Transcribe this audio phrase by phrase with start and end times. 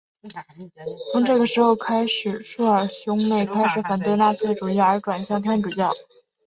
[1.11, 5.93] 从这个时候开始朔尔兄妹开始反对纳粹主义而转向天主教。